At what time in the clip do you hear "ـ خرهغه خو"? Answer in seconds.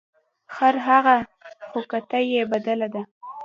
0.27-1.79